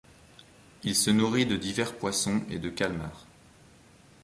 Il 0.81 0.95
se 0.95 1.11
nourrit 1.11 1.45
de 1.45 1.55
divers 1.55 1.95
poissons 1.95 2.41
et 2.49 2.57
de 2.57 2.69
calmars. 2.71 3.27